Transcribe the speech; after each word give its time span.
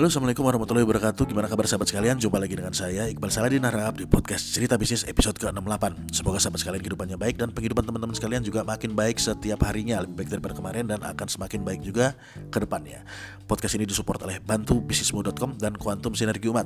Halo 0.00 0.08
Assalamualaikum 0.08 0.48
warahmatullahi 0.48 0.86
wabarakatuh. 0.88 1.28
Gimana 1.28 1.44
kabar 1.44 1.68
sahabat 1.68 1.92
sekalian? 1.92 2.16
Jumpa 2.16 2.40
lagi 2.40 2.56
dengan 2.56 2.72
saya 2.72 3.04
Iqbal 3.12 3.28
Saladin 3.28 3.60
Harap 3.68 4.00
di 4.00 4.08
podcast 4.08 4.48
Cerita 4.48 4.80
Bisnis 4.80 5.04
episode 5.04 5.36
ke-68. 5.36 6.08
Semoga 6.08 6.40
sahabat 6.40 6.64
sekalian 6.64 6.80
kehidupannya 6.80 7.20
baik 7.20 7.36
Dan 7.36 7.52
penghidupan 7.52 7.84
teman-teman 7.84 8.16
sekalian 8.16 8.40
juga 8.40 8.64
makin 8.64 8.96
baik 8.96 9.20
setiap 9.20 9.60
harinya 9.68 10.00
Lebih 10.00 10.16
baik 10.16 10.28
daripada 10.32 10.56
kemarin 10.56 10.88
dan 10.88 11.04
akan 11.04 11.26
semakin 11.28 11.60
baik 11.60 11.84
juga 11.84 12.16
ke 12.48 12.64
depannya. 12.64 13.04
Podcast 13.44 13.76
ini 13.76 13.84
disupport 13.84 14.24
oleh 14.24 14.40
bantubisnismu.com 14.40 15.60
dan 15.60 15.76
Quantum 15.76 16.16
Sinergi 16.16 16.48
Umat 16.48 16.64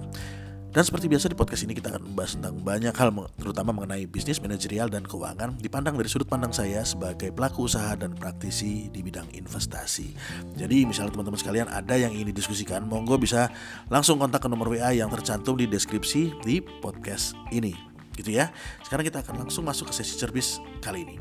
dan 0.75 0.83
seperti 0.83 1.07
biasa 1.07 1.31
di 1.31 1.39
podcast 1.39 1.63
ini 1.63 1.79
kita 1.79 1.95
akan 1.95 2.03
membahas 2.03 2.35
tentang 2.35 2.59
banyak 2.59 2.91
hal 2.91 3.15
terutama 3.39 3.71
mengenai 3.71 4.11
bisnis, 4.11 4.43
manajerial 4.43 4.91
dan 4.91 5.07
keuangan 5.07 5.55
dipandang 5.63 5.95
dari 5.95 6.11
sudut 6.11 6.27
pandang 6.27 6.51
saya 6.51 6.83
sebagai 6.83 7.31
pelaku 7.31 7.71
usaha 7.71 7.95
dan 7.95 8.11
praktisi 8.19 8.91
di 8.91 8.99
bidang 9.07 9.31
investasi. 9.39 10.19
Jadi 10.59 10.83
misalnya 10.83 11.15
teman-teman 11.15 11.39
sekalian 11.39 11.71
ada 11.71 11.95
yang 11.95 12.11
ingin 12.11 12.35
didiskusikan, 12.35 12.83
monggo 12.91 13.15
bisa 13.23 13.55
langsung 13.87 14.19
kontak 14.19 14.43
ke 14.43 14.51
nomor 14.51 14.75
WA 14.75 14.91
yang 14.91 15.15
tercantum 15.15 15.55
di 15.55 15.71
deskripsi 15.71 16.43
di 16.43 16.59
podcast 16.83 17.39
ini 17.55 17.94
gitu 18.15 18.31
ya. 18.31 18.51
Sekarang 18.87 19.05
kita 19.05 19.21
akan 19.21 19.47
langsung 19.47 19.67
masuk 19.67 19.91
ke 19.91 19.95
sesi 20.01 20.15
cerbis 20.17 20.63
kali 20.81 21.05
ini. 21.05 21.17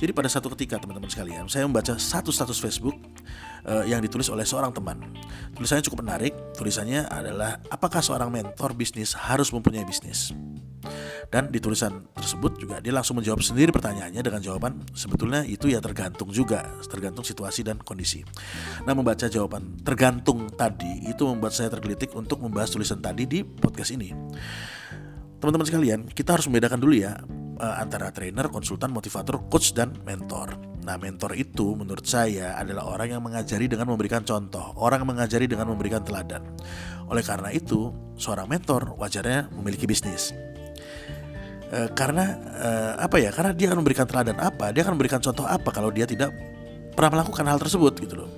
Jadi 0.00 0.10
pada 0.16 0.26
satu 0.26 0.48
ketika 0.56 0.80
teman-teman 0.80 1.12
sekalian, 1.12 1.46
saya 1.46 1.68
membaca 1.68 1.96
satu 2.00 2.32
status 2.32 2.58
Facebook 2.58 2.96
uh, 3.68 3.84
yang 3.84 4.00
ditulis 4.00 4.26
oleh 4.32 4.48
seorang 4.48 4.72
teman. 4.72 5.00
Tulisannya 5.54 5.84
cukup 5.84 6.02
menarik. 6.02 6.32
Tulisannya 6.56 7.06
adalah 7.06 7.60
apakah 7.68 8.00
seorang 8.00 8.32
mentor 8.32 8.72
bisnis 8.72 9.12
harus 9.12 9.52
mempunyai 9.52 9.84
bisnis? 9.84 10.32
Dan 11.30 11.52
di 11.52 11.62
tulisan 11.62 12.10
tersebut 12.10 12.58
juga 12.58 12.82
dia 12.82 12.90
langsung 12.90 13.20
menjawab 13.20 13.38
sendiri 13.38 13.70
pertanyaannya 13.70 14.18
dengan 14.18 14.42
jawaban 14.42 14.82
sebetulnya 14.90 15.46
itu 15.46 15.70
ya 15.70 15.78
tergantung 15.78 16.34
juga, 16.34 16.66
tergantung 16.90 17.22
situasi 17.22 17.62
dan 17.62 17.78
kondisi. 17.78 18.26
Nah 18.82 18.96
membaca 18.96 19.30
jawaban 19.30 19.78
tergantung 19.86 20.50
tadi 20.50 21.06
itu 21.06 21.22
membuat 21.28 21.54
saya 21.54 21.70
tergelitik 21.70 22.10
untuk 22.18 22.42
membahas 22.42 22.74
tulisan 22.74 22.98
tadi 22.98 23.30
di 23.30 23.46
podcast 23.46 23.94
ini 23.94 24.10
teman-teman 25.40 25.66
sekalian, 25.66 26.00
kita 26.12 26.36
harus 26.36 26.46
membedakan 26.46 26.78
dulu 26.78 26.94
ya 27.00 27.16
uh, 27.60 27.74
antara 27.80 28.12
trainer, 28.12 28.52
konsultan, 28.52 28.92
motivator, 28.92 29.40
coach 29.48 29.72
dan 29.72 29.96
mentor. 30.04 30.60
Nah, 30.84 30.96
mentor 30.96 31.36
itu 31.36 31.76
menurut 31.76 32.04
saya 32.04 32.56
adalah 32.56 32.88
orang 32.88 33.16
yang 33.16 33.22
mengajari 33.24 33.68
dengan 33.68 33.88
memberikan 33.88 34.24
contoh, 34.24 34.76
orang 34.80 35.04
yang 35.04 35.10
mengajari 35.16 35.48
dengan 35.48 35.68
memberikan 35.68 36.00
teladan. 36.04 36.44
Oleh 37.08 37.24
karena 37.24 37.52
itu, 37.52 37.92
seorang 38.16 38.48
mentor 38.48 38.96
wajarnya 39.00 39.48
memiliki 39.56 39.88
bisnis. 39.88 40.36
Uh, 41.72 41.88
karena 41.96 42.36
uh, 42.60 42.92
apa 43.00 43.16
ya? 43.16 43.32
Karena 43.32 43.56
dia 43.56 43.72
akan 43.72 43.80
memberikan 43.80 44.04
teladan 44.04 44.36
apa? 44.40 44.72
Dia 44.76 44.84
akan 44.84 45.00
memberikan 45.00 45.20
contoh 45.24 45.48
apa 45.48 45.72
kalau 45.72 45.88
dia 45.88 46.04
tidak 46.04 46.32
pernah 46.92 47.20
melakukan 47.20 47.48
hal 47.48 47.56
tersebut 47.56 47.96
gitu 47.96 48.24
loh. 48.24 48.30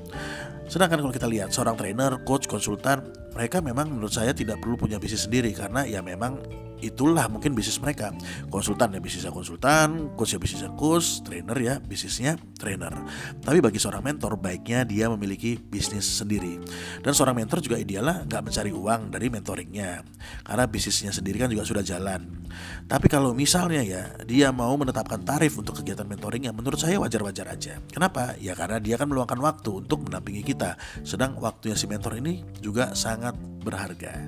Sedangkan 0.70 1.02
kalau 1.04 1.12
kita 1.12 1.28
lihat 1.28 1.52
seorang 1.52 1.76
trainer, 1.76 2.20
coach, 2.24 2.48
konsultan, 2.48 3.04
mereka 3.32 3.64
memang 3.64 3.88
menurut 3.88 4.12
saya 4.12 4.36
tidak 4.36 4.60
perlu 4.60 4.76
punya 4.76 5.00
bisnis 5.00 5.24
sendiri 5.24 5.52
karena 5.56 5.88
ya 5.88 6.04
memang 6.04 6.40
itulah 6.82 7.30
mungkin 7.30 7.54
bisnis 7.54 7.78
mereka. 7.78 8.10
Konsultan 8.50 8.98
ya 8.98 9.00
bisnisnya 9.00 9.30
konsultan 9.30 10.12
coach 10.18 10.34
ya 10.34 10.38
bisnisnya 10.42 10.70
coach 10.74 11.22
trainer 11.22 11.56
ya 11.56 11.74
bisnisnya 11.78 12.36
trainer. 12.58 12.92
Tapi 13.38 13.62
bagi 13.62 13.78
seorang 13.78 14.02
mentor 14.02 14.36
baiknya 14.36 14.82
dia 14.82 15.06
memiliki 15.06 15.56
bisnis 15.56 16.04
sendiri. 16.04 16.58
Dan 17.00 17.14
seorang 17.14 17.38
mentor 17.38 17.62
juga 17.62 17.78
idealnya 17.78 18.26
nggak 18.26 18.42
mencari 18.42 18.70
uang 18.74 19.00
dari 19.14 19.26
mentoringnya. 19.30 20.02
Karena 20.42 20.66
bisnisnya 20.66 21.14
sendiri 21.14 21.38
kan 21.38 21.48
juga 21.48 21.62
sudah 21.62 21.86
jalan. 21.86 22.42
Tapi 22.84 23.06
kalau 23.08 23.32
misalnya 23.32 23.80
ya 23.80 24.02
dia 24.26 24.50
mau 24.52 24.74
menetapkan 24.76 25.22
tarif 25.22 25.56
untuk 25.56 25.80
kegiatan 25.80 26.04
mentoringnya 26.04 26.50
menurut 26.52 26.76
saya 26.76 26.98
wajar-wajar 26.98 27.48
aja. 27.48 27.78
Kenapa? 27.88 28.34
Ya 28.42 28.52
karena 28.58 28.82
dia 28.82 28.98
kan 28.98 29.06
meluangkan 29.08 29.38
waktu 29.38 29.86
untuk 29.86 30.04
mendampingi 30.04 30.42
kita. 30.42 30.76
Sedang 31.06 31.38
waktunya 31.38 31.78
si 31.78 31.86
mentor 31.86 32.18
ini 32.18 32.42
juga 32.58 32.92
sangat 32.98 33.21
berharga 33.62 34.26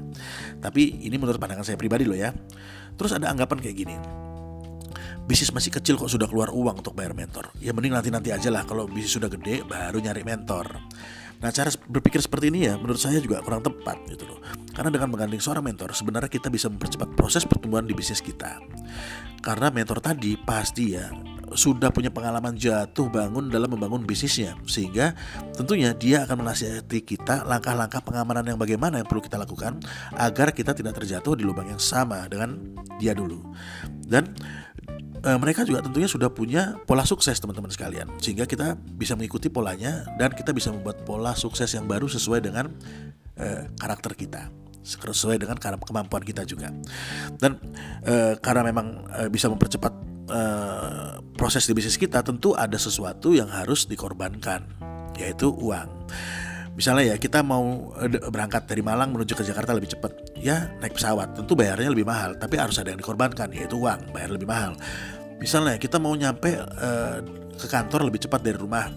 tapi 0.63 1.03
ini 1.03 1.19
menurut 1.19 1.43
pandangan 1.43 1.67
saya 1.67 1.75
pribadi 1.75 2.07
loh 2.07 2.15
ya 2.15 2.31
Terus 2.95 3.13
ada 3.15 3.31
anggapan 3.31 3.59
kayak 3.59 3.77
gini. 3.77 3.97
Bisnis 5.25 5.51
masih 5.57 5.73
kecil 5.73 5.97
kok 5.97 6.13
sudah 6.13 6.29
keluar 6.29 6.53
uang 6.53 6.85
untuk 6.85 6.93
bayar 6.93 7.17
mentor. 7.17 7.49
Ya 7.59 7.73
mending 7.73 7.97
nanti-nanti 7.97 8.29
aja 8.31 8.53
lah 8.53 8.69
kalau 8.69 8.85
bisnis 8.85 9.17
sudah 9.17 9.33
gede 9.33 9.65
baru 9.65 9.99
nyari 9.99 10.21
mentor. 10.21 10.69
Nah 11.41 11.51
cara 11.51 11.73
berpikir 11.89 12.21
seperti 12.21 12.53
ini 12.53 12.69
ya 12.69 12.77
menurut 12.77 13.01
saya 13.01 13.19
juga 13.19 13.41
kurang 13.41 13.65
tepat 13.65 14.05
gitu 14.13 14.29
loh. 14.29 14.39
Karena 14.77 14.93
dengan 14.93 15.09
menggandeng 15.17 15.41
seorang 15.41 15.65
mentor 15.65 15.97
sebenarnya 15.97 16.29
kita 16.29 16.53
bisa 16.53 16.69
mempercepat 16.69 17.17
proses 17.17 17.49
pertumbuhan 17.49 17.89
di 17.89 17.97
bisnis 17.97 18.21
kita. 18.21 18.61
Karena 19.41 19.73
mentor 19.73 20.05
tadi 20.05 20.37
pasti 20.37 20.93
ya 20.93 21.09
sudah 21.55 21.95
punya 21.95 22.11
pengalaman 22.11 22.59
jatuh 22.59 23.07
bangun 23.09 23.49
dalam 23.49 23.71
membangun 23.71 24.03
bisnisnya. 24.03 24.59
Sehingga 24.67 25.15
tentunya 25.55 25.95
dia 25.95 26.27
akan 26.27 26.45
menasihati 26.45 27.01
kita 27.07 27.47
langkah-langkah 27.47 28.03
pengamanan 28.03 28.45
yang 28.55 28.59
bagaimana 28.59 29.01
yang 29.01 29.09
perlu 29.09 29.23
kita 29.23 29.39
lakukan 29.39 29.79
agar 30.19 30.51
kita 30.51 30.75
tidak 30.75 30.99
terjatuh 30.99 31.39
di 31.39 31.47
lubang 31.47 31.71
yang 31.71 31.81
sama 31.81 32.27
dengan 32.27 32.59
dia 32.99 33.15
dulu. 33.15 33.41
Dan 34.05 34.35
e, 35.23 35.31
mereka 35.41 35.65
juga 35.65 35.81
tentunya 35.81 36.11
sudah 36.11 36.29
punya 36.29 36.77
pola 36.85 37.07
sukses 37.07 37.39
teman-teman 37.39 37.71
sekalian. 37.73 38.11
Sehingga 38.21 38.45
kita 38.45 38.77
bisa 38.77 39.17
mengikuti 39.17 39.49
polanya 39.49 40.05
dan 40.21 40.35
kita 40.35 40.53
bisa 40.53 40.75
membuat 40.75 41.03
pola 41.09 41.33
sukses 41.33 41.71
yang 41.73 41.89
baru 41.89 42.11
sesuai 42.11 42.45
dengan 42.45 42.69
e, 43.39 43.71
karakter 43.81 44.13
kita. 44.13 44.51
Sesuai 44.85 45.41
dengan 45.41 45.57
kemampuan 45.57 46.21
kita 46.21 46.45
juga. 46.45 46.69
Dan 47.41 47.57
e, 48.05 48.37
karena 48.45 48.69
memang 48.69 49.09
e, 49.17 49.33
bisa 49.33 49.49
mempercepat 49.49 50.14
uh, 50.29 51.21
proses 51.35 51.67
di 51.69 51.73
bisnis 51.77 51.99
kita 52.01 52.23
tentu 52.25 52.53
ada 52.55 52.77
sesuatu 52.79 53.33
yang 53.35 53.51
harus 53.51 53.85
dikorbankan 53.89 54.65
yaitu 55.19 55.51
uang. 55.51 55.89
Misalnya 56.75 57.15
ya 57.15 57.17
kita 57.23 57.47
mau 57.47 57.95
eh, 58.03 58.11
berangkat 58.11 58.67
dari 58.67 58.83
Malang 58.83 59.15
menuju 59.15 59.39
ke 59.39 59.47
Jakarta 59.47 59.71
lebih 59.79 59.95
cepat, 59.95 60.35
ya 60.35 60.75
naik 60.83 60.99
pesawat 60.99 61.39
tentu 61.39 61.55
bayarnya 61.55 61.87
lebih 61.95 62.03
mahal, 62.03 62.35
tapi 62.35 62.59
harus 62.59 62.75
ada 62.83 62.91
yang 62.91 62.99
dikorbankan 62.99 63.55
yaitu 63.55 63.79
uang, 63.79 64.11
bayar 64.11 64.35
lebih 64.35 64.51
mahal. 64.51 64.75
Misalnya 65.39 65.79
kita 65.79 66.03
mau 66.03 66.11
nyampe 66.19 66.51
uh, 66.59 67.23
ke 67.55 67.67
kantor 67.71 68.11
lebih 68.11 68.27
cepat 68.27 68.43
dari 68.43 68.59
rumah 68.59 68.91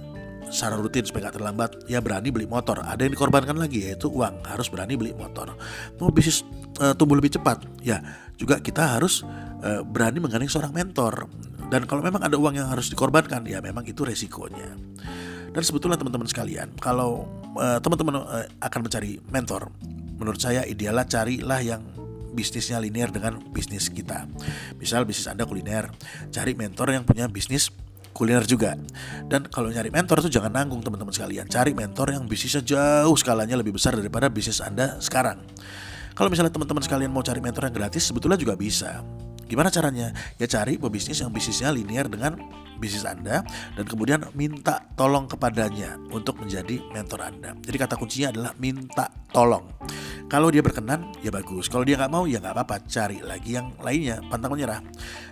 secara 0.50 0.80
rutin 0.80 1.04
supaya 1.04 1.28
nggak 1.28 1.36
terlambat, 1.40 1.70
ya 1.88 2.00
berani 2.00 2.32
beli 2.32 2.48
motor. 2.48 2.80
Ada 2.84 3.08
yang 3.08 3.14
dikorbankan 3.14 3.58
lagi 3.60 3.88
yaitu 3.88 4.08
uang, 4.12 4.44
harus 4.48 4.68
berani 4.72 4.96
beli 4.96 5.14
motor. 5.14 5.56
Mau 6.00 6.12
bisnis 6.12 6.44
uh, 6.80 6.96
tumbuh 6.96 7.16
lebih 7.20 7.36
cepat, 7.36 7.64
ya 7.84 8.00
juga 8.40 8.60
kita 8.62 8.98
harus 8.98 9.26
uh, 9.64 9.84
berani 9.84 10.24
menggandeng 10.24 10.50
seorang 10.50 10.72
mentor. 10.72 11.28
Dan 11.68 11.84
kalau 11.84 12.00
memang 12.00 12.24
ada 12.24 12.40
uang 12.40 12.56
yang 12.56 12.72
harus 12.72 12.88
dikorbankan, 12.88 13.44
ya 13.44 13.60
memang 13.60 13.84
itu 13.84 14.08
resikonya. 14.08 14.72
Dan 15.52 15.62
sebetulnya 15.64 16.00
teman-teman 16.00 16.28
sekalian, 16.30 16.72
kalau 16.80 17.28
uh, 17.60 17.80
teman-teman 17.84 18.24
uh, 18.24 18.48
akan 18.64 18.88
mencari 18.88 19.20
mentor, 19.28 19.68
menurut 20.16 20.40
saya 20.40 20.64
idealnya 20.64 21.04
carilah 21.04 21.60
yang 21.60 21.82
bisnisnya 22.38 22.78
linear 22.78 23.10
dengan 23.10 23.42
bisnis 23.50 23.90
kita. 23.90 24.30
Misal 24.78 25.10
bisnis 25.10 25.26
Anda 25.26 25.50
kuliner, 25.50 25.90
cari 26.30 26.54
mentor 26.54 26.94
yang 26.94 27.02
punya 27.02 27.26
bisnis 27.26 27.74
kuliner 28.18 28.42
juga. 28.50 28.74
Dan 29.30 29.46
kalau 29.54 29.70
nyari 29.70 29.94
mentor 29.94 30.26
itu 30.26 30.34
jangan 30.34 30.50
nanggung 30.50 30.82
teman-teman 30.82 31.14
sekalian. 31.14 31.46
Cari 31.46 31.78
mentor 31.78 32.18
yang 32.18 32.26
bisnisnya 32.26 32.66
jauh 32.66 33.14
skalanya 33.14 33.54
lebih 33.54 33.78
besar 33.78 33.94
daripada 33.94 34.26
bisnis 34.34 34.58
Anda 34.58 34.98
sekarang. 34.98 35.46
Kalau 36.18 36.34
misalnya 36.34 36.50
teman-teman 36.50 36.82
sekalian 36.82 37.14
mau 37.14 37.22
cari 37.22 37.38
mentor 37.38 37.70
yang 37.70 37.76
gratis 37.78 38.10
sebetulnya 38.10 38.42
juga 38.42 38.58
bisa. 38.58 39.06
Gimana 39.46 39.70
caranya? 39.70 40.12
Ya 40.42 40.50
cari 40.50 40.76
pebisnis 40.82 41.22
yang 41.22 41.30
bisnisnya 41.30 41.70
linear 41.70 42.10
dengan 42.10 42.36
bisnis 42.82 43.06
Anda 43.06 43.46
dan 43.78 43.86
kemudian 43.86 44.26
minta 44.34 44.82
tolong 44.98 45.30
kepadanya 45.30 45.96
untuk 46.10 46.42
menjadi 46.42 46.82
mentor 46.90 47.22
Anda. 47.22 47.54
Jadi 47.62 47.78
kata 47.78 47.96
kuncinya 47.96 48.34
adalah 48.34 48.52
minta 48.58 49.14
tolong. 49.30 49.70
Kalau 50.28 50.52
dia 50.52 50.60
berkenan, 50.60 51.08
ya 51.24 51.32
bagus. 51.32 51.72
Kalau 51.72 51.88
dia 51.88 51.96
nggak 51.96 52.12
mau, 52.12 52.28
ya 52.28 52.44
nggak 52.44 52.52
apa-apa. 52.52 52.84
Cari 52.84 53.24
lagi 53.24 53.56
yang 53.56 53.72
lainnya, 53.80 54.20
pantang 54.28 54.52
menyerah. 54.52 54.84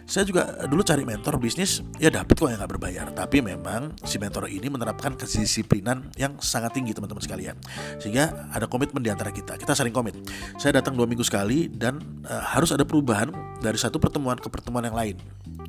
Saya 0.08 0.24
juga 0.24 0.56
dulu 0.72 0.88
cari 0.88 1.04
mentor 1.04 1.36
bisnis, 1.36 1.84
ya 2.00 2.08
dapet 2.08 2.40
kok 2.40 2.48
yang 2.48 2.64
nggak 2.64 2.72
berbayar. 2.80 3.06
Tapi 3.12 3.44
memang 3.44 3.92
si 4.08 4.16
mentor 4.16 4.48
ini 4.48 4.72
menerapkan 4.72 5.20
kedisiplinan 5.20 6.16
yang 6.16 6.40
sangat 6.40 6.80
tinggi 6.80 6.96
teman-teman 6.96 7.20
sekalian. 7.20 7.60
Sehingga 8.00 8.48
ada 8.56 8.72
komitmen 8.72 9.04
di 9.04 9.12
antara 9.12 9.36
kita. 9.36 9.60
Kita 9.60 9.76
saling 9.76 9.92
komit. 9.92 10.16
Saya 10.56 10.80
datang 10.80 10.96
dua 10.96 11.12
minggu 11.12 11.28
sekali 11.28 11.68
dan 11.68 12.00
uh, 12.24 12.44
harus 12.56 12.72
ada 12.72 12.88
perubahan 12.88 13.36
dari 13.60 13.76
satu 13.76 14.00
pertemuan 14.00 14.40
ke 14.40 14.48
pertemuan 14.48 14.88
yang 14.88 14.96
lain. 14.96 15.20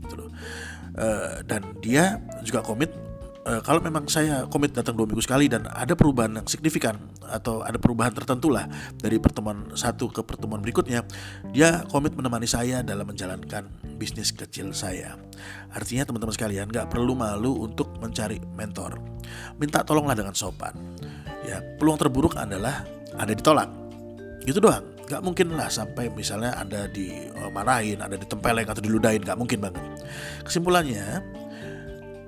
Gitu 0.06 0.14
loh. 0.14 0.30
Uh, 0.94 1.42
dan 1.42 1.66
dia 1.82 2.22
juga 2.46 2.62
komit 2.62 2.94
uh, 3.46 3.60
kalau 3.62 3.78
memang 3.78 4.10
saya 4.10 4.44
komit 4.50 4.74
datang 4.74 4.98
dua 4.98 5.06
minggu 5.06 5.22
sekali 5.22 5.46
dan 5.46 5.70
ada 5.70 5.94
perubahan 5.94 6.42
yang 6.42 6.46
signifikan 6.50 6.98
atau 7.22 7.62
ada 7.62 7.78
perubahan 7.78 8.12
tertentu 8.12 8.50
lah 8.50 8.66
dari 8.98 9.22
pertemuan 9.22 9.72
satu 9.78 10.10
ke 10.10 10.20
pertemuan 10.26 10.60
berikutnya, 10.60 11.06
dia 11.54 11.86
komit 11.88 12.12
menemani 12.18 12.50
saya 12.50 12.82
dalam 12.82 13.06
menjalankan 13.06 13.70
bisnis 13.96 14.34
kecil 14.34 14.74
saya. 14.74 15.14
Artinya 15.72 16.04
teman-teman 16.04 16.34
sekalian 16.34 16.66
nggak 16.68 16.90
perlu 16.90 17.14
malu 17.14 17.62
untuk 17.62 17.94
mencari 18.02 18.42
mentor. 18.58 18.98
Minta 19.56 19.86
tolonglah 19.86 20.18
dengan 20.18 20.34
sopan. 20.34 20.74
Ya, 21.46 21.62
peluang 21.78 21.96
terburuk 21.96 22.34
adalah 22.34 22.82
ada 23.14 23.32
ditolak. 23.32 23.70
Gitu 24.42 24.58
doang. 24.58 24.82
Gak 25.06 25.22
mungkin 25.22 25.54
lah 25.54 25.70
sampai 25.70 26.10
misalnya 26.10 26.58
Anda 26.58 26.90
dimarahin, 26.90 28.02
ada 28.02 28.18
ditempeleng 28.18 28.66
atau 28.66 28.82
diludahin, 28.82 29.22
gak 29.22 29.38
mungkin 29.38 29.62
banget. 29.62 29.78
Kesimpulannya, 30.42 31.22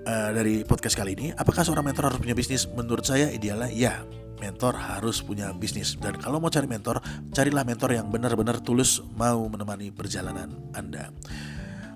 uh, 0.08 0.30
dari 0.32 0.64
podcast 0.64 0.96
kali 0.96 1.12
ini, 1.12 1.26
apakah 1.36 1.60
seorang 1.60 1.84
mentor 1.84 2.08
harus 2.08 2.18
punya 2.18 2.32
bisnis? 2.32 2.64
Menurut 2.64 3.04
saya 3.04 3.28
idealnya 3.28 3.68
ya. 3.68 3.94
mentor 4.38 4.78
harus 4.78 5.18
punya 5.18 5.50
bisnis 5.50 5.98
dan 5.98 6.14
kalau 6.14 6.38
mau 6.38 6.46
cari 6.46 6.70
mentor 6.70 7.02
carilah 7.34 7.66
mentor 7.66 7.90
yang 7.90 8.06
benar-benar 8.06 8.62
tulus 8.62 9.02
mau 9.18 9.50
menemani 9.50 9.90
perjalanan 9.90 10.46
anda 10.78 11.10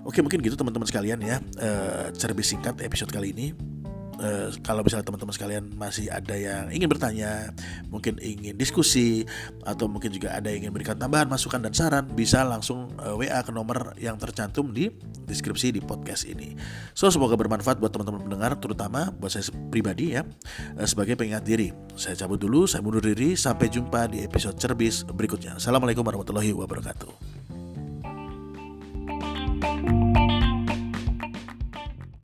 oke 0.03 0.19
mungkin 0.19 0.43
gitu 0.43 0.59
teman-teman 0.59 0.83
sekalian 0.83 1.23
ya 1.23 1.39
e, 1.39 1.69
cerbis 2.11 2.51
singkat 2.51 2.83
episode 2.83 3.15
kali 3.15 3.31
ini 3.31 3.55
uh, 4.23 4.47
kalau 4.63 4.81
misalnya 4.81 5.03
teman-teman 5.03 5.35
sekalian 5.35 5.63
masih 5.75 6.07
ada 6.07 6.33
yang 6.33 6.71
ingin 6.71 6.87
bertanya, 6.87 7.51
mungkin 7.91 8.15
ingin 8.23 8.55
diskusi 8.55 9.27
atau 9.67 9.91
mungkin 9.91 10.09
juga 10.15 10.33
ada 10.33 10.47
yang 10.49 10.65
ingin 10.65 10.73
berikan 10.73 10.95
tambahan 10.95 11.27
masukan 11.27 11.59
dan 11.59 11.75
saran, 11.75 12.07
bisa 12.07 12.41
langsung 12.47 12.87
eh, 13.03 13.13
WA 13.13 13.43
ke 13.43 13.51
nomor 13.51 13.93
yang 13.99 14.15
tercantum 14.15 14.71
di 14.71 14.89
deskripsi 15.27 15.75
di 15.75 15.81
podcast 15.83 16.23
ini. 16.25 16.55
So 16.95 17.11
semoga 17.11 17.35
bermanfaat 17.35 17.77
buat 17.77 17.91
teman-teman 17.91 18.23
pendengar, 18.25 18.55
terutama 18.57 19.11
buat 19.11 19.29
saya 19.35 19.43
pribadi 19.69 20.15
ya 20.15 20.23
uh, 20.79 20.87
sebagai 20.87 21.19
pengingat 21.19 21.43
diri. 21.43 21.75
Saya 21.99 22.15
cabut 22.15 22.39
dulu, 22.39 22.65
saya 22.65 22.81
mundur 22.81 23.03
diri. 23.03 23.35
Sampai 23.35 23.67
jumpa 23.67 24.07
di 24.07 24.23
episode 24.23 24.55
cerbis 24.55 25.03
berikutnya. 25.03 25.59
Assalamualaikum 25.59 26.05
warahmatullahi 26.05 26.55
wabarakatuh. 26.55 27.11